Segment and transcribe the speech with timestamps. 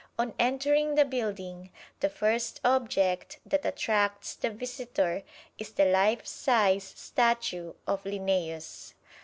[0.17, 1.69] On entering the building,
[1.99, 5.21] the first object that attracts the visitor
[5.59, 8.95] is the life size statue of Linnæus.